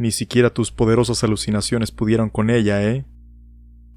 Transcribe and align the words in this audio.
Ni 0.00 0.12
siquiera 0.12 0.48
tus 0.48 0.72
poderosas 0.72 1.22
alucinaciones 1.24 1.92
pudieron 1.92 2.30
con 2.30 2.48
ella, 2.48 2.82
¿eh? 2.82 3.04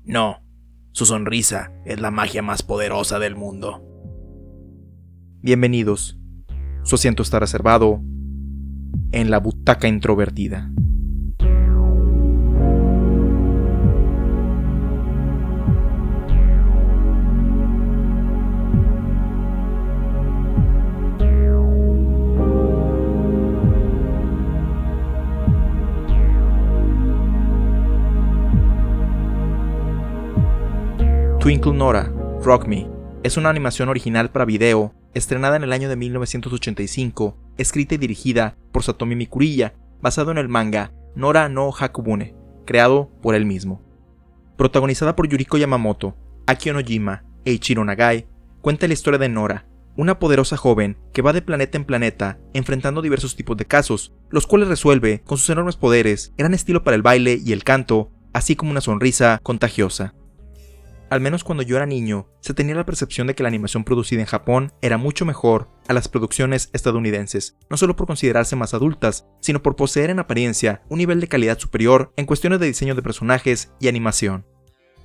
No, 0.03 0.43
su 0.91 1.05
sonrisa 1.05 1.71
es 1.85 2.01
la 2.01 2.11
magia 2.11 2.41
más 2.41 2.61
poderosa 2.61 3.19
del 3.19 3.37
mundo. 3.37 3.82
Bienvenidos. 5.42 6.19
Su 6.83 6.95
asiento 6.95 7.24
está 7.24 7.39
reservado 7.39 8.02
en 9.13 9.31
la 9.31 9.39
butaca 9.39 9.88
introvertida. 9.88 10.73
Nora, 31.72 32.12
Rock 32.44 32.67
Me, 32.67 32.90
es 33.23 33.38
una 33.38 33.49
animación 33.49 33.88
original 33.88 34.31
para 34.31 34.44
video, 34.44 34.94
estrenada 35.13 35.55
en 35.55 35.63
el 35.63 35.72
año 35.72 35.88
de 35.88 35.95
1985, 35.95 37.38
escrita 37.58 37.95
y 37.95 37.98
dirigida 37.98 38.58
por 38.73 38.84
Satomi 38.84 39.16
Mikuriya, 39.16 39.73
basado 40.02 40.31
en 40.31 40.38
el 40.38 40.49
manga 40.49 40.91
Nora 41.16 41.48
no 41.48 41.72
Hakubune, 41.72 42.36
creado 42.66 43.09
por 43.22 43.36
él 43.36 43.45
mismo. 43.45 43.81
Protagonizada 44.58 45.16
por 45.16 45.30
Yuriko 45.30 45.58
Yamamoto, 45.58 46.17
Akio 46.48 46.73
Nojima 46.73 47.23
e 47.45 47.53
Ichiro 47.53 47.86
Nagai, 47.86 48.27
cuenta 48.61 48.88
la 48.88 48.94
historia 48.94 49.20
de 49.20 49.30
Nora, 49.30 49.66
una 49.95 50.20
poderosa 50.20 50.58
joven 50.58 50.98
que 51.14 51.22
va 51.22 51.31
de 51.31 51.41
planeta 51.41 51.77
en 51.77 51.86
planeta 51.86 52.39
enfrentando 52.53 53.02
diversos 53.02 53.36
tipos 53.36 53.55
de 53.55 53.66
casos, 53.66 54.11
los 54.30 54.48
cuales 54.48 54.67
resuelve 54.67 55.22
con 55.23 55.38
sus 55.38 55.50
enormes 55.50 55.77
poderes, 55.77 56.34
gran 56.38 56.53
estilo 56.53 56.84
para 56.84 56.95
el 56.95 57.03
baile 57.03 57.39
y 57.44 57.53
el 57.53 57.64
canto, 57.64 58.11
así 58.34 58.55
como 58.55 58.72
una 58.72 58.81
sonrisa 58.81 59.39
contagiosa. 59.44 60.14
Al 61.14 61.22
menos 61.22 61.44
cuando 61.44 61.61
yo 61.61 61.75
era 61.75 61.86
niño, 61.86 62.28
se 62.39 62.56
tenía 62.56 62.73
la 62.73 62.88
percepción 62.88 63.28
de 63.28 63.36
que 63.36 63.44
la 63.44 63.50
animación 63.50 63.83
producida 63.83 64.22
en 64.22 64.25
Japón 64.25 64.73
era 64.81 64.97
mucho 64.97 65.25
mejor 65.25 65.70
a 65.88 65.94
las 65.94 66.08
producciones 66.08 66.72
estadounidenses, 66.73 67.55
no 67.70 67.78
solo 67.78 67.95
por 67.95 68.08
considerarse 68.08 68.55
más 68.55 68.73
adultas, 68.73 69.28
sino 69.39 69.61
por 69.61 69.75
poseer 69.75 70.09
en 70.09 70.17
apariencia 70.17 70.81
un 70.89 70.97
nivel 70.97 71.20
de 71.22 71.28
calidad 71.28 71.59
superior 71.59 72.11
en 72.17 72.25
cuestiones 72.25 72.59
de 72.59 72.66
diseño 72.66 72.95
de 72.95 73.03
personajes 73.03 73.72
y 73.80 73.89
animación. 73.89 74.47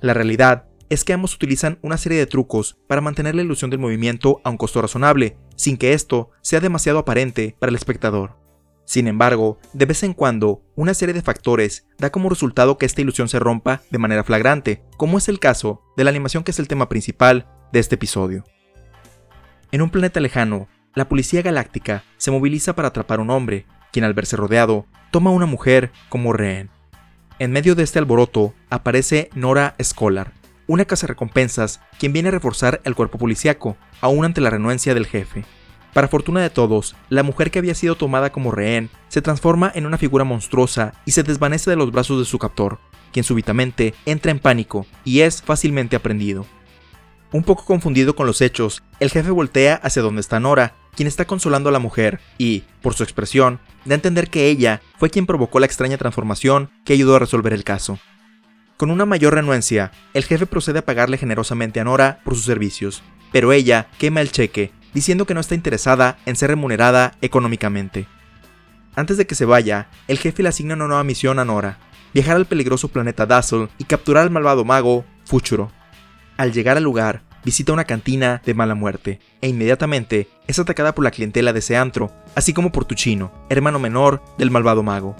La 0.01 0.15
realidad 0.15 0.65
es 0.89 1.03
que 1.03 1.13
ambos 1.13 1.35
utilizan 1.35 1.77
una 1.83 1.99
serie 1.99 2.17
de 2.17 2.25
trucos 2.25 2.79
para 2.87 3.01
mantener 3.01 3.35
la 3.35 3.43
ilusión 3.43 3.69
del 3.69 3.79
movimiento 3.79 4.41
a 4.43 4.49
un 4.49 4.57
costo 4.57 4.81
razonable, 4.81 5.37
sin 5.57 5.77
que 5.77 5.93
esto 5.93 6.31
sea 6.41 6.59
demasiado 6.59 6.97
aparente 6.97 7.55
para 7.59 7.69
el 7.69 7.75
espectador. 7.75 8.38
Sin 8.89 9.07
embargo, 9.07 9.59
de 9.71 9.85
vez 9.85 10.01
en 10.01 10.15
cuando, 10.15 10.63
una 10.75 10.95
serie 10.95 11.13
de 11.13 11.21
factores 11.21 11.85
da 11.99 12.09
como 12.09 12.27
resultado 12.27 12.79
que 12.79 12.87
esta 12.87 13.01
ilusión 13.01 13.29
se 13.29 13.37
rompa 13.37 13.83
de 13.91 13.99
manera 13.99 14.23
flagrante, 14.23 14.81
como 14.97 15.19
es 15.19 15.29
el 15.29 15.37
caso 15.37 15.83
de 15.95 16.03
la 16.03 16.09
animación 16.09 16.43
que 16.43 16.49
es 16.49 16.57
el 16.57 16.67
tema 16.67 16.89
principal 16.89 17.47
de 17.71 17.81
este 17.81 17.93
episodio. 17.93 18.45
En 19.71 19.83
un 19.83 19.91
planeta 19.91 20.19
lejano, 20.19 20.69
la 20.95 21.07
policía 21.07 21.43
galáctica 21.43 22.03
se 22.17 22.31
moviliza 22.31 22.73
para 22.73 22.87
atrapar 22.87 23.19
a 23.19 23.21
un 23.21 23.29
hombre, 23.29 23.67
quien 23.91 24.05
al 24.05 24.15
verse 24.15 24.35
rodeado, 24.35 24.87
toma 25.11 25.29
a 25.29 25.33
una 25.33 25.45
mujer 25.45 25.91
como 26.09 26.33
rehén. 26.33 26.71
En 27.37 27.51
medio 27.51 27.75
de 27.75 27.83
este 27.83 27.99
alboroto 27.99 28.55
aparece 28.71 29.29
Nora 29.35 29.75
Scholar, 29.83 30.33
una 30.65 30.87
recompensas 31.03 31.79
quien 31.99 32.11
viene 32.11 32.29
a 32.29 32.31
reforzar 32.31 32.81
el 32.85 32.95
cuerpo 32.95 33.19
policíaco, 33.19 33.77
aún 34.01 34.25
ante 34.25 34.41
la 34.41 34.49
renuencia 34.49 34.95
del 34.95 35.05
jefe. 35.05 35.45
Para 35.93 36.07
fortuna 36.07 36.41
de 36.41 36.49
todos, 36.49 36.95
la 37.09 37.23
mujer 37.23 37.49
que 37.49 37.59
había 37.59 37.73
sido 37.73 37.95
tomada 37.95 38.31
como 38.31 38.51
rehén 38.51 38.89
se 39.07 39.21
transforma 39.21 39.71
en 39.73 39.85
una 39.85 39.97
figura 39.97 40.23
monstruosa 40.23 40.93
y 41.05 41.11
se 41.11 41.23
desvanece 41.23 41.69
de 41.69 41.75
los 41.75 41.91
brazos 41.91 42.19
de 42.19 42.25
su 42.25 42.37
captor, 42.37 42.79
quien 43.11 43.23
súbitamente 43.23 43.95
entra 44.05 44.31
en 44.31 44.39
pánico 44.39 44.85
y 45.03 45.21
es 45.21 45.41
fácilmente 45.41 45.95
aprendido. 45.95 46.45
Un 47.31 47.43
poco 47.43 47.65
confundido 47.65 48.15
con 48.15 48.27
los 48.27 48.41
hechos, 48.41 48.83
el 48.99 49.09
jefe 49.09 49.29
voltea 49.31 49.75
hacia 49.75 50.01
donde 50.01 50.21
está 50.21 50.39
Nora, 50.39 50.75
quien 50.95 51.07
está 51.07 51.25
consolando 51.25 51.69
a 51.69 51.71
la 51.71 51.77
mujer, 51.77 52.19
y, 52.39 52.63
por 52.81 52.95
su 52.95 53.03
expresión, 53.03 53.59
da 53.85 53.93
a 53.93 53.95
entender 53.95 54.29
que 54.29 54.47
ella 54.47 54.81
fue 54.97 55.11
quien 55.11 55.27
provocó 55.27 55.59
la 55.59 55.67
extraña 55.67 55.97
transformación 55.97 56.71
que 56.85 56.93
ayudó 56.93 57.15
a 57.15 57.19
resolver 57.19 57.53
el 57.53 57.63
caso. 57.63 57.99
Con 58.77 58.89
una 58.89 59.05
mayor 59.05 59.35
renuencia, 59.35 59.91
el 60.15 60.23
jefe 60.23 60.47
procede 60.47 60.79
a 60.79 60.85
pagarle 60.85 61.17
generosamente 61.17 61.79
a 61.79 61.83
Nora 61.83 62.19
por 62.23 62.33
sus 62.33 62.45
servicios, 62.45 63.03
pero 63.31 63.51
ella 63.53 63.87
quema 63.99 64.21
el 64.21 64.31
cheque 64.31 64.71
diciendo 64.93 65.25
que 65.25 65.33
no 65.33 65.39
está 65.39 65.55
interesada 65.55 66.17
en 66.25 66.35
ser 66.35 66.49
remunerada 66.49 67.13
económicamente. 67.21 68.07
Antes 68.95 69.17
de 69.17 69.27
que 69.27 69.35
se 69.35 69.45
vaya, 69.45 69.87
el 70.07 70.17
jefe 70.17 70.43
le 70.43 70.49
asigna 70.49 70.73
una 70.73 70.87
nueva 70.87 71.03
misión 71.03 71.39
a 71.39 71.45
Nora, 71.45 71.77
viajar 72.13 72.35
al 72.35 72.45
peligroso 72.45 72.87
planeta 72.87 73.25
Dazzle 73.25 73.69
y 73.77 73.83
capturar 73.85 74.23
al 74.23 74.31
malvado 74.31 74.65
mago 74.65 75.05
Fuchuro. 75.25 75.71
Al 76.37 76.53
llegar 76.53 76.77
al 76.77 76.83
lugar, 76.83 77.21
visita 77.43 77.73
una 77.73 77.85
cantina 77.85 78.41
de 78.45 78.53
mala 78.53 78.75
muerte, 78.75 79.19
e 79.41 79.47
inmediatamente 79.47 80.27
es 80.47 80.59
atacada 80.59 80.93
por 80.93 81.03
la 81.03 81.11
clientela 81.11 81.53
de 81.53 81.59
ese 81.59 81.77
antro, 81.77 82.11
así 82.35 82.53
como 82.53 82.71
por 82.71 82.85
Tuchino, 82.85 83.31
hermano 83.49 83.79
menor 83.79 84.23
del 84.37 84.51
malvado 84.51 84.83
mago. 84.83 85.15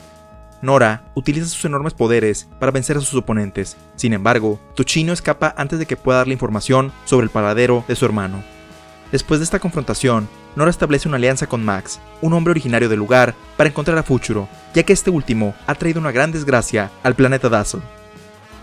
Nora 0.61 1.11
utiliza 1.15 1.47
sus 1.47 1.63
enormes 1.63 1.93
poderes 1.93 2.49
para 2.59 2.71
vencer 2.71 2.97
a 2.97 3.01
sus 3.01 3.13
oponentes, 3.15 3.77
sin 3.95 4.13
embargo, 4.13 4.59
Tuchino 4.75 5.13
escapa 5.13 5.53
antes 5.57 5.79
de 5.79 5.85
que 5.85 5.95
pueda 5.95 6.19
darle 6.19 6.33
información 6.33 6.91
sobre 7.05 7.25
el 7.25 7.29
paradero 7.29 7.85
de 7.87 7.95
su 7.95 8.05
hermano. 8.05 8.43
Después 9.11 9.39
de 9.39 9.43
esta 9.43 9.59
confrontación, 9.59 10.29
Nora 10.55 10.69
establece 10.69 11.07
una 11.07 11.17
alianza 11.17 11.47
con 11.47 11.65
Max, 11.65 11.99
un 12.21 12.33
hombre 12.33 12.51
originario 12.51 12.89
del 12.89 12.99
lugar, 12.99 13.33
para 13.57 13.69
encontrar 13.69 13.97
a 13.97 14.03
Fuchuro, 14.03 14.47
ya 14.73 14.83
que 14.83 14.93
este 14.93 15.09
último 15.09 15.55
ha 15.65 15.75
traído 15.75 15.99
una 15.99 16.11
gran 16.11 16.31
desgracia 16.31 16.91
al 17.01 17.15
planeta 17.15 17.49
Dazzle. 17.49 17.81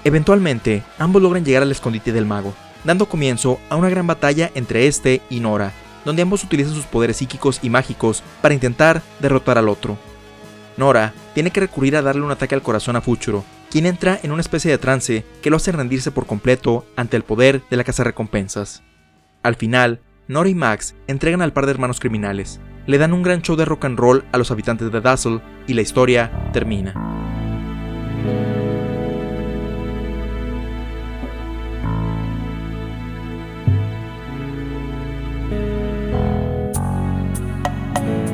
Eventualmente, 0.04 0.84
ambos 0.98 1.20
logran 1.20 1.44
llegar 1.44 1.62
al 1.62 1.72
escondite 1.72 2.12
del 2.12 2.26
mago, 2.26 2.54
dando 2.84 3.06
comienzo 3.06 3.58
a 3.68 3.76
una 3.76 3.88
gran 3.88 4.06
batalla 4.06 4.52
entre 4.54 4.86
este 4.86 5.20
y 5.28 5.40
Nora, 5.40 5.72
donde 6.04 6.22
ambos 6.22 6.44
utilizan 6.44 6.74
sus 6.74 6.84
poderes 6.84 7.16
psíquicos 7.16 7.58
y 7.62 7.70
mágicos 7.70 8.22
para 8.40 8.54
intentar 8.54 9.02
derrotar 9.18 9.58
al 9.58 9.68
otro. 9.68 9.98
Nora 10.76 11.12
tiene 11.34 11.50
que 11.50 11.60
recurrir 11.60 11.96
a 11.96 12.02
darle 12.02 12.22
un 12.22 12.30
ataque 12.30 12.54
al 12.54 12.62
corazón 12.62 12.94
a 12.94 13.00
Fuchuro, 13.00 13.44
quien 13.70 13.86
entra 13.86 14.20
en 14.22 14.30
una 14.30 14.42
especie 14.42 14.70
de 14.70 14.78
trance 14.78 15.24
que 15.42 15.50
lo 15.50 15.56
hace 15.56 15.72
rendirse 15.72 16.12
por 16.12 16.26
completo 16.26 16.86
ante 16.94 17.16
el 17.16 17.24
poder 17.24 17.62
de 17.68 17.76
la 17.76 17.82
casa 17.82 18.04
recompensas. 18.04 18.84
Al 19.42 19.56
final, 19.56 20.00
Nora 20.28 20.48
y 20.48 20.56
Max 20.56 20.96
entregan 21.06 21.40
al 21.40 21.52
par 21.52 21.66
de 21.66 21.70
hermanos 21.70 22.00
criminales, 22.00 22.60
le 22.88 22.98
dan 22.98 23.12
un 23.12 23.22
gran 23.22 23.42
show 23.42 23.54
de 23.54 23.64
rock 23.64 23.84
and 23.84 23.96
roll 23.96 24.24
a 24.32 24.38
los 24.38 24.50
habitantes 24.50 24.90
de 24.90 25.00
Dazzle 25.00 25.40
y 25.68 25.74
la 25.74 25.82
historia 25.82 26.50
termina. 26.52 26.94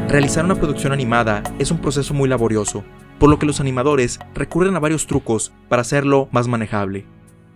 Realizar 0.09 0.47
una 0.47 0.55
producción 0.55 0.95
animada 0.95 1.43
es 1.59 1.71
un 1.71 1.79
proceso 1.79 2.15
muy 2.15 2.29
laborioso, 2.29 2.85
por 3.19 3.29
lo 3.29 3.39
que 3.39 3.47
los 3.47 3.61
animadores 3.61 4.19
recurren 4.35 4.77
a 4.77 4.81
varios 4.81 5.07
trucos 5.07 5.53
para 5.69 5.83
hacerlo 5.83 6.31
más 6.33 6.49
manejable. 6.49 7.05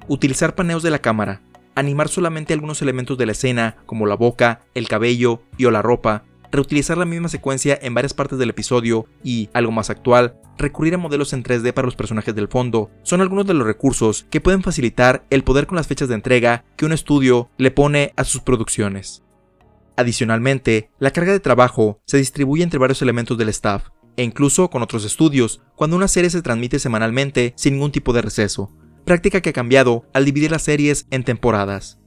Utilizar 0.08 0.54
paneos 0.54 0.82
de 0.82 0.90
la 0.90 0.98
cámara, 0.98 1.40
animar 1.76 2.08
solamente 2.08 2.52
algunos 2.52 2.82
elementos 2.82 3.16
de 3.16 3.26
la 3.26 3.32
escena, 3.32 3.76
como 3.86 4.06
la 4.06 4.16
boca, 4.16 4.62
el 4.74 4.88
cabello 4.88 5.42
y 5.56 5.66
o 5.66 5.70
la 5.70 5.82
ropa, 5.82 6.24
reutilizar 6.50 6.98
la 6.98 7.04
misma 7.04 7.28
secuencia 7.28 7.78
en 7.80 7.94
varias 7.94 8.14
partes 8.14 8.38
del 8.38 8.50
episodio 8.50 9.06
y, 9.22 9.48
algo 9.52 9.72
más 9.72 9.90
actual, 9.90 10.40
recurrir 10.58 10.94
a 10.94 10.98
modelos 10.98 11.32
en 11.32 11.44
3D 11.44 11.72
para 11.72 11.86
los 11.86 11.96
personajes 11.96 12.34
del 12.34 12.48
fondo, 12.48 12.90
son 13.02 13.20
algunos 13.20 13.46
de 13.46 13.54
los 13.54 13.66
recursos 13.66 14.26
que 14.30 14.40
pueden 14.40 14.62
facilitar 14.62 15.26
el 15.30 15.44
poder 15.44 15.66
con 15.66 15.76
las 15.76 15.86
fechas 15.86 16.08
de 16.08 16.14
entrega 16.14 16.64
que 16.76 16.86
un 16.86 16.92
estudio 16.92 17.50
le 17.58 17.70
pone 17.70 18.12
a 18.16 18.24
sus 18.24 18.40
producciones. 18.40 19.22
Adicionalmente, 19.96 20.90
la 20.98 21.10
carga 21.10 21.32
de 21.32 21.40
trabajo 21.40 22.00
se 22.06 22.18
distribuye 22.18 22.62
entre 22.62 22.78
varios 22.78 23.02
elementos 23.02 23.38
del 23.38 23.48
staff, 23.50 23.88
e 24.16 24.22
incluso 24.22 24.70
con 24.70 24.82
otros 24.82 25.04
estudios, 25.04 25.62
cuando 25.74 25.96
una 25.96 26.08
serie 26.08 26.30
se 26.30 26.42
transmite 26.42 26.78
semanalmente 26.78 27.52
sin 27.56 27.74
ningún 27.74 27.92
tipo 27.92 28.12
de 28.12 28.22
receso, 28.22 28.72
práctica 29.06 29.40
que 29.40 29.50
ha 29.50 29.54
cambiado 29.54 30.04
al 30.12 30.26
dividir 30.26 30.50
las 30.50 30.62
series 30.62 31.06
en 31.10 31.24
temporadas. 31.24 31.98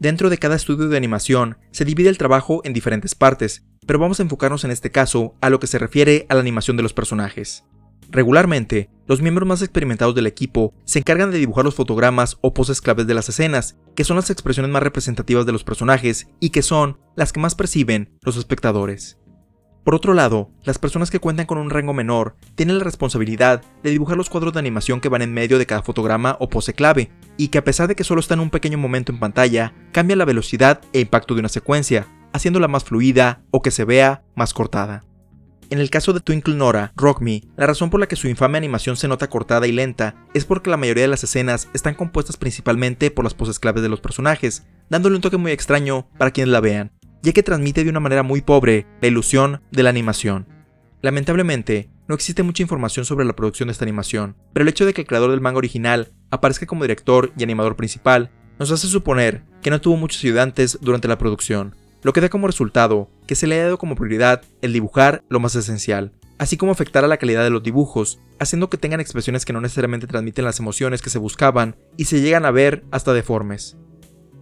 Dentro 0.00 0.30
de 0.30 0.38
cada 0.38 0.56
estudio 0.56 0.88
de 0.88 0.96
animación 0.96 1.58
se 1.70 1.84
divide 1.84 2.08
el 2.08 2.16
trabajo 2.16 2.62
en 2.64 2.72
diferentes 2.72 3.14
partes, 3.14 3.66
pero 3.86 3.98
vamos 3.98 4.18
a 4.18 4.22
enfocarnos 4.22 4.64
en 4.64 4.70
este 4.70 4.90
caso 4.90 5.36
a 5.42 5.50
lo 5.50 5.60
que 5.60 5.66
se 5.66 5.78
refiere 5.78 6.26
a 6.30 6.34
la 6.34 6.40
animación 6.40 6.78
de 6.78 6.82
los 6.82 6.94
personajes. 6.94 7.64
Regularmente, 8.08 8.88
los 9.06 9.20
miembros 9.20 9.46
más 9.46 9.60
experimentados 9.60 10.14
del 10.14 10.26
equipo 10.26 10.72
se 10.84 10.98
encargan 11.00 11.30
de 11.30 11.38
dibujar 11.38 11.66
los 11.66 11.74
fotogramas 11.74 12.38
o 12.40 12.54
poses 12.54 12.80
claves 12.80 13.06
de 13.06 13.14
las 13.14 13.28
escenas, 13.28 13.76
que 13.94 14.04
son 14.04 14.16
las 14.16 14.30
expresiones 14.30 14.72
más 14.72 14.82
representativas 14.82 15.44
de 15.44 15.52
los 15.52 15.62
personajes 15.62 16.28
y 16.40 16.50
que 16.50 16.62
son 16.62 16.98
las 17.14 17.32
que 17.32 17.40
más 17.40 17.54
perciben 17.54 18.18
los 18.22 18.38
espectadores. 18.38 19.19
Por 19.84 19.94
otro 19.94 20.12
lado, 20.12 20.50
las 20.64 20.78
personas 20.78 21.10
que 21.10 21.20
cuentan 21.20 21.46
con 21.46 21.56
un 21.56 21.70
rango 21.70 21.94
menor 21.94 22.36
tienen 22.54 22.78
la 22.78 22.84
responsabilidad 22.84 23.62
de 23.82 23.90
dibujar 23.90 24.16
los 24.16 24.28
cuadros 24.28 24.52
de 24.52 24.58
animación 24.58 25.00
que 25.00 25.08
van 25.08 25.22
en 25.22 25.32
medio 25.32 25.58
de 25.58 25.64
cada 25.66 25.82
fotograma 25.82 26.36
o 26.38 26.50
pose 26.50 26.74
clave, 26.74 27.10
y 27.38 27.48
que 27.48 27.58
a 27.58 27.64
pesar 27.64 27.88
de 27.88 27.96
que 27.96 28.04
solo 28.04 28.20
están 28.20 28.40
un 28.40 28.50
pequeño 28.50 28.76
momento 28.76 29.10
en 29.10 29.18
pantalla, 29.18 29.72
cambia 29.92 30.16
la 30.16 30.26
velocidad 30.26 30.82
e 30.92 31.00
impacto 31.00 31.34
de 31.34 31.40
una 31.40 31.48
secuencia, 31.48 32.06
haciéndola 32.32 32.68
más 32.68 32.84
fluida 32.84 33.42
o 33.50 33.62
que 33.62 33.70
se 33.70 33.86
vea 33.86 34.22
más 34.36 34.52
cortada. 34.52 35.02
En 35.70 35.78
el 35.78 35.88
caso 35.88 36.12
de 36.12 36.20
Twinkle 36.20 36.56
Nora, 36.56 36.92
Rock 36.96 37.20
Me, 37.20 37.44
la 37.56 37.66
razón 37.66 37.90
por 37.90 38.00
la 38.00 38.08
que 38.08 38.16
su 38.16 38.26
infame 38.26 38.58
animación 38.58 38.96
se 38.96 39.06
nota 39.06 39.30
cortada 39.30 39.68
y 39.68 39.72
lenta 39.72 40.16
es 40.34 40.44
porque 40.44 40.68
la 40.68 40.76
mayoría 40.76 41.04
de 41.04 41.08
las 41.08 41.22
escenas 41.22 41.68
están 41.72 41.94
compuestas 41.94 42.36
principalmente 42.36 43.12
por 43.12 43.24
las 43.24 43.34
poses 43.34 43.60
claves 43.60 43.82
de 43.82 43.88
los 43.88 44.00
personajes, 44.00 44.66
dándole 44.88 45.14
un 45.14 45.22
toque 45.22 45.36
muy 45.36 45.52
extraño 45.52 46.08
para 46.18 46.32
quienes 46.32 46.50
la 46.50 46.58
vean, 46.58 46.90
ya 47.22 47.32
que 47.32 47.42
transmite 47.42 47.84
de 47.84 47.90
una 47.90 48.00
manera 48.00 48.22
muy 48.22 48.40
pobre 48.40 48.86
la 49.00 49.08
ilusión 49.08 49.62
de 49.70 49.82
la 49.82 49.90
animación. 49.90 50.46
Lamentablemente, 51.02 51.88
no 52.08 52.14
existe 52.14 52.42
mucha 52.42 52.62
información 52.62 53.04
sobre 53.04 53.24
la 53.24 53.36
producción 53.36 53.68
de 53.68 53.72
esta 53.72 53.84
animación, 53.84 54.36
pero 54.52 54.62
el 54.64 54.68
hecho 54.68 54.84
de 54.84 54.92
que 54.92 55.02
el 55.02 55.06
creador 55.06 55.30
del 55.30 55.40
manga 55.40 55.58
original 55.58 56.12
aparezca 56.30 56.66
como 56.66 56.84
director 56.84 57.32
y 57.36 57.42
animador 57.42 57.76
principal 57.76 58.30
nos 58.58 58.70
hace 58.70 58.88
suponer 58.88 59.44
que 59.62 59.70
no 59.70 59.80
tuvo 59.80 59.96
muchos 59.96 60.22
ayudantes 60.22 60.78
durante 60.80 61.08
la 61.08 61.18
producción, 61.18 61.76
lo 62.02 62.12
que 62.12 62.20
da 62.20 62.28
como 62.28 62.46
resultado 62.46 63.08
que 63.26 63.34
se 63.34 63.46
le 63.46 63.54
haya 63.54 63.64
dado 63.64 63.78
como 63.78 63.94
prioridad 63.94 64.42
el 64.60 64.72
dibujar 64.72 65.22
lo 65.28 65.40
más 65.40 65.54
esencial, 65.54 66.12
así 66.38 66.56
como 66.56 66.72
afectar 66.72 67.04
a 67.04 67.08
la 67.08 67.18
calidad 67.18 67.44
de 67.44 67.50
los 67.50 67.62
dibujos, 67.62 68.18
haciendo 68.38 68.70
que 68.70 68.78
tengan 68.78 69.00
expresiones 69.00 69.44
que 69.44 69.52
no 69.52 69.60
necesariamente 69.60 70.06
transmiten 70.06 70.44
las 70.44 70.58
emociones 70.58 71.02
que 71.02 71.10
se 71.10 71.18
buscaban 71.18 71.76
y 71.96 72.06
se 72.06 72.20
llegan 72.20 72.44
a 72.44 72.50
ver 72.50 72.84
hasta 72.90 73.12
deformes. 73.12 73.76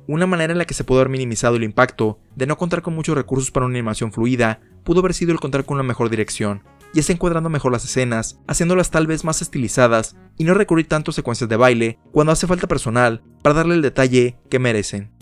Una 0.09 0.27
manera 0.27 0.53
en 0.53 0.59
la 0.59 0.65
que 0.65 0.73
se 0.73 0.85
pudo 0.85 1.01
haber 1.01 1.11
minimizado 1.11 1.57
el 1.57 1.65
impacto 1.65 2.19
de 2.35 2.47
no 2.47 2.57
contar 2.57 2.81
con 2.81 2.95
muchos 2.95 3.15
recursos 3.15 3.51
para 3.51 3.67
una 3.67 3.75
animación 3.75 4.11
fluida 4.11 4.59
pudo 4.83 5.01
haber 5.01 5.13
sido 5.13 5.33
el 5.33 5.39
contar 5.39 5.67
con 5.67 5.75
una 5.75 5.83
mejor 5.83 6.09
dirección, 6.09 6.63
y 6.95 7.01
es 7.01 7.11
encuadrando 7.11 7.51
mejor 7.51 7.73
las 7.73 7.85
escenas, 7.85 8.41
haciéndolas 8.47 8.91
tal 8.91 9.07
vez 9.07 9.23
más 9.23 9.43
estilizadas 9.43 10.17
y 10.39 10.45
no 10.45 10.55
recurrir 10.55 10.89
tanto 10.89 11.11
a 11.11 11.15
secuencias 11.15 11.51
de 11.51 11.57
baile 11.57 11.99
cuando 12.11 12.33
hace 12.33 12.47
falta 12.47 12.67
personal 12.67 13.23
para 13.43 13.57
darle 13.57 13.75
el 13.75 13.83
detalle 13.83 14.39
que 14.49 14.59
merecen. 14.59 15.13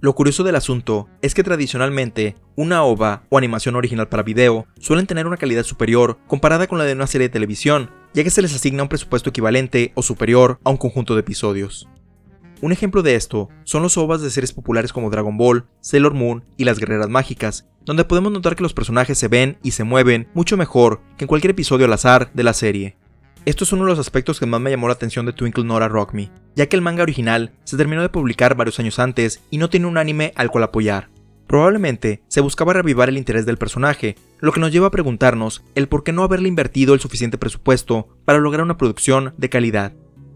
Lo 0.00 0.14
curioso 0.14 0.42
del 0.42 0.56
asunto 0.56 1.06
es 1.20 1.34
que 1.34 1.44
tradicionalmente 1.44 2.34
una 2.56 2.82
OVA 2.82 3.24
o 3.28 3.36
animación 3.36 3.76
original 3.76 4.08
para 4.08 4.22
video 4.22 4.66
suelen 4.78 5.06
tener 5.06 5.26
una 5.26 5.36
calidad 5.36 5.64
superior 5.64 6.16
comparada 6.26 6.66
con 6.66 6.78
la 6.78 6.84
de 6.84 6.94
una 6.94 7.06
serie 7.06 7.28
de 7.28 7.32
televisión, 7.32 7.90
ya 8.14 8.24
que 8.24 8.30
se 8.30 8.40
les 8.40 8.54
asigna 8.54 8.84
un 8.84 8.88
presupuesto 8.88 9.28
equivalente 9.28 9.92
o 9.94 10.02
superior 10.02 10.60
a 10.64 10.70
un 10.70 10.78
conjunto 10.78 11.12
de 11.12 11.20
episodios. 11.20 11.86
Un 12.64 12.72
ejemplo 12.72 13.02
de 13.02 13.14
esto 13.14 13.50
son 13.64 13.82
los 13.82 13.98
OVAs 13.98 14.22
de 14.22 14.30
series 14.30 14.54
populares 14.54 14.90
como 14.90 15.10
Dragon 15.10 15.36
Ball, 15.36 15.66
Sailor 15.82 16.14
Moon 16.14 16.46
y 16.56 16.64
Las 16.64 16.78
Guerreras 16.78 17.10
Mágicas, 17.10 17.68
donde 17.84 18.06
podemos 18.06 18.32
notar 18.32 18.56
que 18.56 18.62
los 18.62 18.72
personajes 18.72 19.18
se 19.18 19.28
ven 19.28 19.58
y 19.62 19.72
se 19.72 19.84
mueven 19.84 20.28
mucho 20.32 20.56
mejor 20.56 21.02
que 21.18 21.24
en 21.24 21.28
cualquier 21.28 21.50
episodio 21.50 21.84
al 21.84 21.92
azar 21.92 22.32
de 22.32 22.42
la 22.42 22.54
serie. 22.54 22.96
Esto 23.44 23.64
es 23.64 23.72
uno 23.74 23.84
de 23.84 23.90
los 23.90 23.98
aspectos 23.98 24.40
que 24.40 24.46
más 24.46 24.62
me 24.62 24.70
llamó 24.70 24.86
la 24.86 24.94
atención 24.94 25.26
de 25.26 25.34
Twinkle 25.34 25.64
Nora 25.64 25.88
Rock 25.88 26.14
Me, 26.14 26.30
ya 26.56 26.66
que 26.66 26.76
el 26.76 26.80
manga 26.80 27.02
original 27.02 27.52
se 27.64 27.76
terminó 27.76 28.00
de 28.00 28.08
publicar 28.08 28.56
varios 28.56 28.80
años 28.80 28.98
antes 28.98 29.42
y 29.50 29.58
no 29.58 29.68
tiene 29.68 29.84
un 29.84 29.98
anime 29.98 30.32
al 30.34 30.50
cual 30.50 30.64
apoyar. 30.64 31.10
Probablemente 31.46 32.22
se 32.28 32.40
buscaba 32.40 32.72
revivar 32.72 33.10
el 33.10 33.18
interés 33.18 33.44
del 33.44 33.58
personaje, 33.58 34.16
lo 34.40 34.52
que 34.52 34.60
nos 34.60 34.72
lleva 34.72 34.86
a 34.86 34.90
preguntarnos 34.90 35.62
el 35.74 35.88
por 35.88 36.02
qué 36.02 36.12
no 36.12 36.22
haberle 36.22 36.48
invertido 36.48 36.94
el 36.94 37.00
suficiente 37.00 37.36
presupuesto 37.36 38.08
para 38.24 38.38
lograr 38.38 38.64
una 38.64 38.78
producción 38.78 39.34
de 39.36 39.50
calidad. 39.50 39.92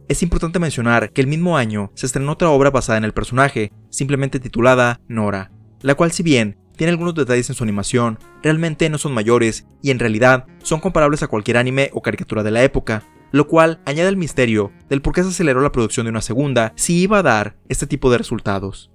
Es 0.08 0.22
importante 0.22 0.58
mencionar 0.58 1.12
que 1.12 1.20
el 1.20 1.26
mismo 1.26 1.58
año 1.58 1.93
se 1.94 2.06
estrenó 2.06 2.32
otra 2.32 2.49
obra 2.49 2.70
basada 2.70 2.96
en 2.96 3.05
el 3.05 3.12
personaje, 3.12 3.72
simplemente 3.90 4.40
titulada 4.40 5.02
Nora, 5.06 5.52
la 5.82 5.96
cual 5.96 6.12
si 6.12 6.22
bien 6.22 6.56
tiene 6.76 6.93
algunos 6.93 7.14
detalles 7.14 7.50
en 7.50 7.55
su 7.55 7.62
animación, 7.62 8.19
realmente 8.43 8.88
no 8.88 8.96
son 8.96 9.12
mayores 9.12 9.66
y 9.82 9.90
en 9.90 9.99
realidad 9.99 10.46
son 10.62 10.81
comparables 10.81 11.22
a 11.22 11.26
cualquier 11.26 11.58
anime 11.58 11.90
o 11.93 12.00
caricatura 12.00 12.43
de 12.43 12.50
la 12.50 12.62
época, 12.62 13.02
lo 13.32 13.49
cual 13.49 13.82
añade 13.84 14.08
el 14.08 14.16
misterio 14.16 14.72
del 14.88 15.02
por 15.02 15.12
qué 15.12 15.22
se 15.22 15.28
aceleró 15.28 15.60
la 15.60 15.72
producción 15.72 16.06
de 16.06 16.11
una 16.11 16.22
segunda 16.22 16.72
si 16.75 17.02
iba 17.02 17.19
a 17.19 17.22
dar 17.22 17.56
este 17.69 17.87
tipo 17.87 18.11
de 18.11 18.16
resultados. 18.16 18.90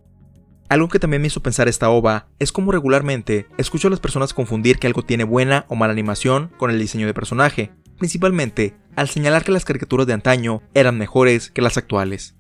Algo 0.68 0.88
que 0.88 0.98
también 0.98 1.22
me 1.22 1.28
hizo 1.28 1.44
pensar 1.44 1.68
esta 1.68 1.92
ova 1.92 2.26
es 2.40 2.52
cómo 2.52 2.72
regularmente 2.72 3.46
escucho 3.60 3.88
a 3.88 3.92
las 3.92 4.00
personas 4.00 4.34
confundir 4.34 4.80
que 4.80 4.88
algo 4.88 5.04
tiene 5.04 5.26
buena 5.26 5.66
o 5.68 5.76
mala 5.76 5.94
animación 5.94 6.50
con 6.58 6.72
el 6.72 6.80
diseño 6.80 7.06
de 7.06 7.14
personaje, 7.14 7.72
principalmente 8.00 8.76
al 8.96 9.10
señalar 9.10 9.44
que 9.44 9.52
las 9.52 9.66
caricaturas 9.66 10.08
de 10.08 10.14
antaño 10.14 10.62
eran 10.74 10.98
mejores 10.98 11.52
que 11.52 11.62
las 11.62 11.78
actuales. 11.78 12.36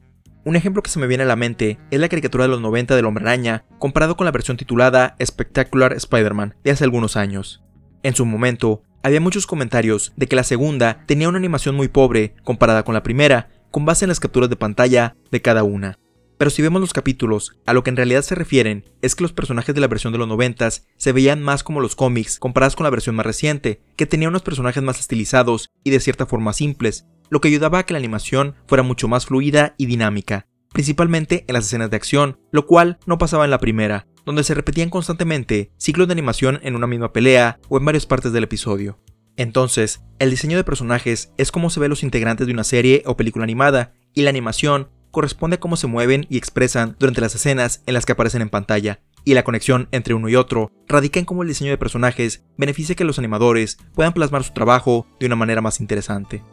Un 0.45 0.55
ejemplo 0.55 0.83
que 0.83 0.89
se 0.89 0.99
me 0.99 1.07
viene 1.07 1.23
a 1.23 1.27
la 1.27 1.37
mente 1.37 1.79
es 1.89 1.99
la 1.99 2.09
caricatura 2.09 2.43
de 2.43 2.49
los 2.49 2.59
90 2.59 2.95
del 2.95 3.05
Hombre 3.05 3.23
Araña, 3.23 3.65
comparado 3.79 4.17
con 4.17 4.25
la 4.25 4.31
versión 4.31 4.57
titulada 4.57 5.15
Spectacular 5.23 5.93
Spider-Man 5.93 6.55
de 6.63 6.71
hace 6.71 6.83
algunos 6.83 7.15
años. 7.15 7.63
En 8.03 8.13
su 8.13 8.25
momento, 8.25 8.83
había 9.03 9.21
muchos 9.21 9.47
comentarios 9.47 10.11
de 10.17 10.27
que 10.27 10.35
la 10.35 10.43
segunda 10.43 11.03
tenía 11.05 11.29
una 11.29 11.37
animación 11.37 11.75
muy 11.75 11.87
pobre 11.87 12.35
comparada 12.43 12.83
con 12.83 12.93
la 12.93 13.03
primera, 13.03 13.49
con 13.71 13.85
base 13.85 14.05
en 14.05 14.09
las 14.09 14.19
capturas 14.19 14.49
de 14.49 14.57
pantalla 14.57 15.15
de 15.31 15.41
cada 15.41 15.63
una. 15.63 15.97
Pero 16.43 16.51
si 16.51 16.61
vemos 16.61 16.81
los 16.81 16.91
capítulos, 16.91 17.55
a 17.65 17.71
lo 17.71 17.85
que 17.85 17.89
en 17.89 17.95
realidad 17.95 18.21
se 18.21 18.35
refieren 18.35 18.83
es 19.01 19.15
que 19.15 19.23
los 19.23 19.31
personajes 19.31 19.73
de 19.73 19.79
la 19.79 19.87
versión 19.87 20.11
de 20.11 20.19
los 20.19 20.27
90 20.27 20.71
se 20.97 21.11
veían 21.13 21.41
más 21.41 21.63
como 21.63 21.79
los 21.79 21.95
cómics 21.95 22.37
comparados 22.37 22.75
con 22.75 22.83
la 22.83 22.89
versión 22.89 23.15
más 23.15 23.25
reciente, 23.25 23.79
que 23.95 24.05
tenía 24.05 24.27
unos 24.27 24.41
personajes 24.41 24.83
más 24.83 24.99
estilizados 24.99 25.69
y 25.85 25.91
de 25.91 26.01
cierta 26.01 26.25
forma 26.25 26.51
simples, 26.51 27.07
lo 27.29 27.39
que 27.39 27.47
ayudaba 27.47 27.79
a 27.79 27.85
que 27.85 27.93
la 27.93 27.99
animación 27.99 28.55
fuera 28.67 28.83
mucho 28.83 29.07
más 29.07 29.25
fluida 29.25 29.73
y 29.77 29.85
dinámica, 29.85 30.45
principalmente 30.73 31.45
en 31.47 31.53
las 31.53 31.67
escenas 31.67 31.89
de 31.89 31.95
acción, 31.95 32.37
lo 32.51 32.65
cual 32.65 32.99
no 33.05 33.17
pasaba 33.17 33.45
en 33.45 33.51
la 33.51 33.59
primera, 33.59 34.07
donde 34.25 34.43
se 34.43 34.53
repetían 34.53 34.89
constantemente 34.89 35.71
ciclos 35.77 36.09
de 36.09 36.11
animación 36.11 36.59
en 36.63 36.75
una 36.75 36.87
misma 36.87 37.13
pelea 37.13 37.57
o 37.69 37.77
en 37.77 37.85
varias 37.85 38.05
partes 38.05 38.33
del 38.33 38.43
episodio. 38.43 38.99
Entonces, 39.37 40.01
el 40.19 40.29
diseño 40.29 40.57
de 40.57 40.65
personajes 40.65 41.31
es 41.37 41.53
como 41.53 41.69
se 41.69 41.79
ve 41.79 41.87
los 41.87 42.03
integrantes 42.03 42.47
de 42.47 42.53
una 42.53 42.65
serie 42.65 43.01
o 43.05 43.15
película 43.15 43.45
animada, 43.45 43.93
y 44.13 44.23
la 44.23 44.29
animación 44.29 44.89
corresponde 45.13 45.55
a 45.55 45.59
cómo 45.59 45.77
se 45.77 45.87
mueven 45.87 46.25
y 46.27 46.37
expresan 46.37 46.97
durante 46.99 47.21
las 47.21 47.35
escenas 47.35 47.83
en 47.85 47.93
las 47.93 48.05
que 48.05 48.13
aparecen 48.13 48.41
en 48.41 48.49
pantalla, 48.49 48.99
y 49.23 49.35
la 49.35 49.43
conexión 49.43 49.87
entre 49.91 50.15
uno 50.15 50.27
y 50.27 50.35
otro 50.35 50.71
radica 50.87 51.19
en 51.19 51.25
cómo 51.25 51.43
el 51.43 51.47
diseño 51.47 51.69
de 51.69 51.77
personajes 51.77 52.43
beneficia 52.57 52.95
que 52.95 53.03
los 53.05 53.19
animadores 53.19 53.77
puedan 53.93 54.13
plasmar 54.13 54.43
su 54.43 54.53
trabajo 54.53 55.05
de 55.19 55.27
una 55.27 55.35
manera 55.35 55.61
más 55.61 55.79
interesante. 55.79 56.43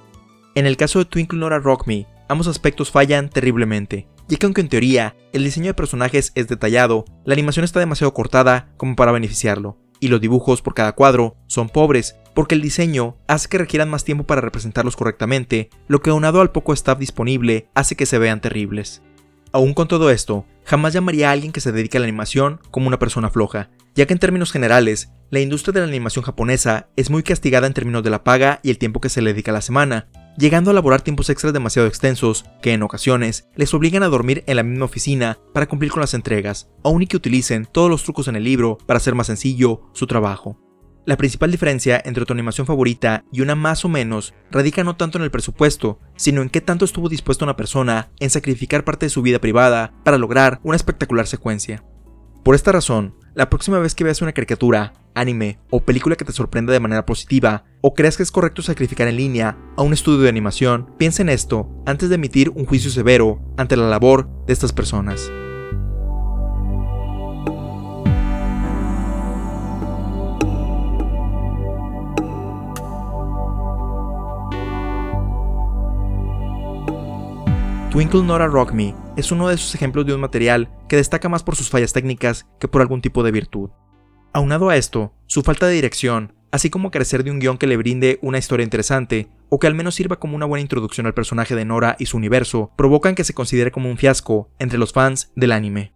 En 0.54 0.66
el 0.66 0.76
caso 0.76 0.98
de 0.98 1.06
Twinkle 1.06 1.38
Nora 1.38 1.58
Rock 1.58 1.86
Me, 1.86 2.06
ambos 2.28 2.48
aspectos 2.48 2.90
fallan 2.90 3.30
terriblemente, 3.30 4.08
ya 4.28 4.36
que 4.36 4.44
aunque 4.44 4.60
en 4.60 4.68
teoría 4.68 5.16
el 5.32 5.42
diseño 5.42 5.68
de 5.68 5.74
personajes 5.74 6.30
es 6.34 6.46
detallado, 6.46 7.06
la 7.24 7.32
animación 7.32 7.64
está 7.64 7.80
demasiado 7.80 8.12
cortada 8.12 8.68
como 8.76 8.94
para 8.94 9.12
beneficiarlo, 9.12 9.78
y 10.00 10.08
los 10.08 10.20
dibujos 10.20 10.60
por 10.60 10.74
cada 10.74 10.92
cuadro 10.92 11.34
son 11.46 11.70
pobres, 11.70 12.16
porque 12.34 12.54
el 12.54 12.62
diseño 12.62 13.16
hace 13.26 13.48
que 13.48 13.58
requieran 13.58 13.90
más 13.90 14.04
tiempo 14.04 14.24
para 14.24 14.40
representarlos 14.40 14.96
correctamente, 14.96 15.70
lo 15.88 16.00
que 16.00 16.10
aunado 16.10 16.40
al 16.40 16.52
poco 16.52 16.72
staff 16.72 16.98
disponible 16.98 17.68
hace 17.74 17.96
que 17.96 18.06
se 18.06 18.18
vean 18.18 18.40
terribles. 18.40 19.02
Aún 19.52 19.74
con 19.74 19.88
todo 19.88 20.10
esto, 20.10 20.46
jamás 20.64 20.92
llamaría 20.92 21.28
a 21.28 21.32
alguien 21.32 21.52
que 21.52 21.60
se 21.60 21.72
dedique 21.72 21.96
a 21.96 22.00
la 22.00 22.06
animación 22.06 22.60
como 22.70 22.86
una 22.86 23.00
persona 23.00 23.30
floja, 23.30 23.70
ya 23.96 24.06
que 24.06 24.12
en 24.12 24.20
términos 24.20 24.52
generales, 24.52 25.10
la 25.30 25.40
industria 25.40 25.72
de 25.72 25.80
la 25.80 25.86
animación 25.86 26.24
japonesa 26.24 26.88
es 26.96 27.10
muy 27.10 27.22
castigada 27.24 27.66
en 27.66 27.74
términos 27.74 28.04
de 28.04 28.10
la 28.10 28.22
paga 28.22 28.60
y 28.62 28.70
el 28.70 28.78
tiempo 28.78 29.00
que 29.00 29.08
se 29.08 29.22
le 29.22 29.32
dedica 29.32 29.50
a 29.50 29.54
la 29.54 29.60
semana, 29.60 30.08
llegando 30.38 30.70
a 30.70 30.72
elaborar 30.72 31.02
tiempos 31.02 31.30
extras 31.30 31.52
demasiado 31.52 31.88
extensos 31.88 32.44
que 32.62 32.72
en 32.72 32.82
ocasiones 32.84 33.48
les 33.56 33.74
obligan 33.74 34.04
a 34.04 34.08
dormir 34.08 34.44
en 34.46 34.56
la 34.56 34.62
misma 34.62 34.84
oficina 34.84 35.38
para 35.52 35.66
cumplir 35.66 35.90
con 35.90 36.00
las 36.00 36.14
entregas, 36.14 36.70
aun 36.84 37.02
y 37.02 37.06
que 37.08 37.16
utilicen 37.16 37.66
todos 37.66 37.90
los 37.90 38.04
trucos 38.04 38.28
en 38.28 38.36
el 38.36 38.44
libro 38.44 38.78
para 38.86 38.98
hacer 38.98 39.16
más 39.16 39.26
sencillo 39.26 39.82
su 39.92 40.06
trabajo. 40.06 40.69
La 41.06 41.16
principal 41.16 41.50
diferencia 41.50 42.00
entre 42.04 42.26
tu 42.26 42.32
animación 42.32 42.66
favorita 42.66 43.24
y 43.32 43.40
una 43.40 43.54
más 43.54 43.84
o 43.84 43.88
menos 43.88 44.34
radica 44.50 44.84
no 44.84 44.96
tanto 44.96 45.16
en 45.16 45.24
el 45.24 45.30
presupuesto, 45.30 45.98
sino 46.14 46.42
en 46.42 46.50
qué 46.50 46.60
tanto 46.60 46.84
estuvo 46.84 47.08
dispuesta 47.08 47.44
una 47.44 47.56
persona 47.56 48.10
en 48.20 48.28
sacrificar 48.28 48.84
parte 48.84 49.06
de 49.06 49.10
su 49.10 49.22
vida 49.22 49.38
privada 49.38 49.94
para 50.04 50.18
lograr 50.18 50.60
una 50.62 50.76
espectacular 50.76 51.26
secuencia. 51.26 51.82
Por 52.44 52.54
esta 52.54 52.72
razón, 52.72 53.14
la 53.34 53.48
próxima 53.48 53.78
vez 53.78 53.94
que 53.94 54.04
veas 54.04 54.22
una 54.22 54.32
caricatura, 54.32 54.92
anime 55.14 55.58
o 55.70 55.80
película 55.80 56.16
que 56.16 56.24
te 56.24 56.32
sorprenda 56.32 56.72
de 56.72 56.80
manera 56.80 57.06
positiva, 57.06 57.64
o 57.80 57.94
creas 57.94 58.16
que 58.16 58.22
es 58.22 58.30
correcto 58.30 58.62
sacrificar 58.62 59.08
en 59.08 59.16
línea 59.16 59.56
a 59.76 59.82
un 59.82 59.92
estudio 59.92 60.20
de 60.20 60.28
animación, 60.28 60.94
piensa 60.98 61.22
en 61.22 61.30
esto 61.30 61.68
antes 61.86 62.08
de 62.08 62.16
emitir 62.16 62.50
un 62.50 62.66
juicio 62.66 62.90
severo 62.90 63.40
ante 63.56 63.76
la 63.76 63.88
labor 63.88 64.28
de 64.46 64.52
estas 64.52 64.72
personas. 64.72 65.30
Twinkle 77.90 78.22
Nora 78.22 78.46
Rock 78.46 78.70
Me 78.70 78.94
es 79.16 79.32
uno 79.32 79.48
de 79.48 79.56
esos 79.56 79.74
ejemplos 79.74 80.06
de 80.06 80.14
un 80.14 80.20
material 80.20 80.70
que 80.88 80.94
destaca 80.94 81.28
más 81.28 81.42
por 81.42 81.56
sus 81.56 81.70
fallas 81.70 81.92
técnicas 81.92 82.46
que 82.60 82.68
por 82.68 82.82
algún 82.82 83.02
tipo 83.02 83.24
de 83.24 83.32
virtud. 83.32 83.70
Aunado 84.32 84.68
a 84.68 84.76
esto, 84.76 85.12
su 85.26 85.42
falta 85.42 85.66
de 85.66 85.74
dirección, 85.74 86.32
así 86.52 86.70
como 86.70 86.92
carecer 86.92 87.24
de 87.24 87.32
un 87.32 87.40
guion 87.40 87.58
que 87.58 87.66
le 87.66 87.76
brinde 87.76 88.20
una 88.22 88.38
historia 88.38 88.62
interesante, 88.62 89.28
o 89.48 89.58
que 89.58 89.66
al 89.66 89.74
menos 89.74 89.96
sirva 89.96 90.20
como 90.20 90.36
una 90.36 90.46
buena 90.46 90.60
introducción 90.60 91.06
al 91.06 91.14
personaje 91.14 91.56
de 91.56 91.64
Nora 91.64 91.96
y 91.98 92.06
su 92.06 92.16
universo, 92.16 92.70
provocan 92.76 93.16
que 93.16 93.24
se 93.24 93.34
considere 93.34 93.72
como 93.72 93.90
un 93.90 93.98
fiasco 93.98 94.52
entre 94.60 94.78
los 94.78 94.92
fans 94.92 95.32
del 95.34 95.50
anime. 95.50 95.92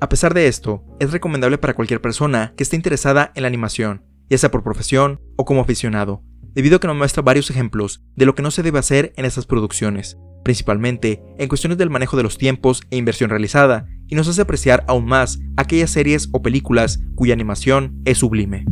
A 0.00 0.08
pesar 0.08 0.34
de 0.34 0.48
esto, 0.48 0.82
es 0.98 1.12
recomendable 1.12 1.58
para 1.58 1.74
cualquier 1.74 2.00
persona 2.00 2.54
que 2.56 2.64
esté 2.64 2.74
interesada 2.74 3.30
en 3.36 3.42
la 3.42 3.48
animación, 3.48 4.04
ya 4.28 4.36
sea 4.36 4.50
por 4.50 4.64
profesión 4.64 5.20
o 5.36 5.44
como 5.44 5.60
aficionado, 5.60 6.24
debido 6.54 6.78
a 6.78 6.80
que 6.80 6.88
nos 6.88 6.96
muestra 6.96 7.22
varios 7.22 7.50
ejemplos 7.50 8.02
de 8.16 8.26
lo 8.26 8.34
que 8.34 8.42
no 8.42 8.50
se 8.50 8.64
debe 8.64 8.80
hacer 8.80 9.12
en 9.16 9.26
estas 9.26 9.46
producciones, 9.46 10.18
principalmente 10.50 11.22
en 11.38 11.46
cuestiones 11.48 11.78
del 11.78 11.90
manejo 11.90 12.16
de 12.16 12.24
los 12.24 12.36
tiempos 12.36 12.82
e 12.90 12.96
inversión 12.96 13.30
realizada, 13.30 13.86
y 14.08 14.16
nos 14.16 14.26
hace 14.26 14.42
apreciar 14.42 14.82
aún 14.88 15.06
más 15.06 15.38
aquellas 15.56 15.90
series 15.90 16.28
o 16.32 16.42
películas 16.42 16.98
cuya 17.14 17.34
animación 17.34 18.02
es 18.04 18.18
sublime. 18.18 18.64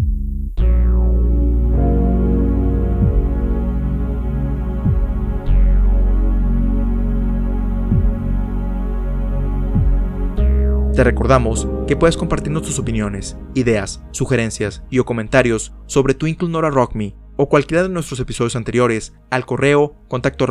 Te 10.97 11.05
recordamos 11.05 11.69
que 11.87 11.95
puedes 11.95 12.17
compartirnos 12.17 12.65
tus 12.65 12.81
opiniones, 12.81 13.37
ideas, 13.55 14.03
sugerencias 14.11 14.83
y 14.91 14.99
o 14.99 15.05
comentarios 15.05 15.73
sobre 15.87 16.15
Twinkle 16.15 16.49
Nora 16.49 16.71
Rock 16.71 16.97
Me 16.97 17.15
o 17.39 17.49
cualquiera 17.49 17.85
de 17.85 17.89
nuestros 17.89 18.19
episodios 18.21 18.57
anteriores 18.57 19.15
al 19.31 19.47
correo 19.47 19.95
contacto 20.09 20.45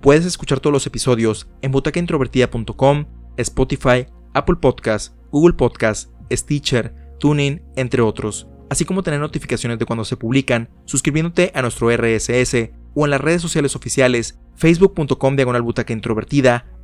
Puedes 0.00 0.24
escuchar 0.24 0.60
todos 0.60 0.72
los 0.72 0.86
episodios 0.86 1.46
en 1.60 1.70
butacaintrovertida.com, 1.70 3.04
Spotify, 3.36 4.06
Apple 4.32 4.56
Podcasts, 4.60 5.14
Google 5.30 5.54
Podcasts, 5.54 6.10
Stitcher, 6.32 6.94
Tuning, 7.20 7.62
entre 7.76 8.00
otros, 8.00 8.48
así 8.70 8.86
como 8.86 9.02
tener 9.02 9.20
notificaciones 9.20 9.78
de 9.78 9.84
cuando 9.84 10.04
se 10.06 10.16
publican 10.16 10.70
suscribiéndote 10.86 11.52
a 11.54 11.60
nuestro 11.60 11.90
RSS 11.94 12.70
o 12.94 13.04
en 13.04 13.10
las 13.10 13.20
redes 13.20 13.42
sociales 13.42 13.76
oficiales 13.76 14.38
facebook.com 14.56 15.36
diagonal 15.36 15.62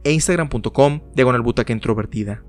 e 0.05 0.13
instagram.com 0.13 1.01
diagonal. 1.15 2.43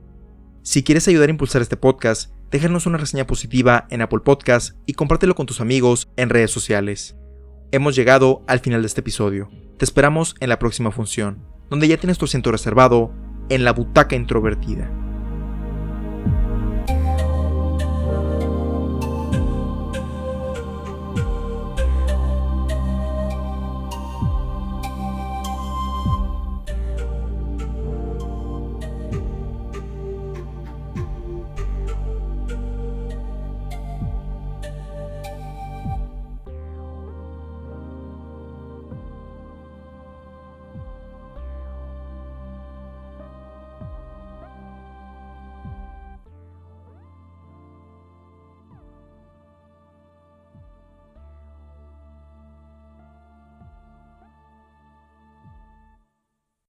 Si 0.63 0.83
quieres 0.83 1.07
ayudar 1.07 1.29
a 1.29 1.31
impulsar 1.31 1.61
este 1.61 1.77
podcast, 1.77 2.31
déjanos 2.51 2.85
una 2.85 2.97
reseña 2.97 3.25
positiva 3.25 3.87
en 3.89 4.01
Apple 4.01 4.19
Podcasts 4.19 4.75
y 4.85 4.93
compártelo 4.93 5.35
con 5.35 5.45
tus 5.45 5.61
amigos 5.61 6.09
en 6.17 6.29
redes 6.29 6.51
sociales. 6.51 7.15
Hemos 7.71 7.95
llegado 7.95 8.43
al 8.47 8.59
final 8.59 8.81
de 8.81 8.87
este 8.87 8.99
episodio. 8.99 9.49
Te 9.77 9.85
esperamos 9.85 10.35
en 10.41 10.49
la 10.49 10.59
próxima 10.59 10.91
función, 10.91 11.45
donde 11.69 11.87
ya 11.87 11.97
tienes 11.97 12.17
tu 12.17 12.25
asiento 12.25 12.51
reservado 12.51 13.13
en 13.49 13.63
la 13.63 13.71
butaca 13.71 14.15
introvertida. 14.15 14.91